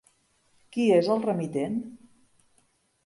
Qui 0.75 0.87
és 0.95 1.11
el 1.15 1.21
remitent? 1.27 1.77